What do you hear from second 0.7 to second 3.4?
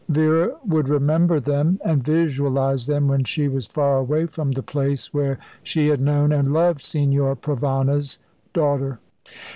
remember them, and visualise them when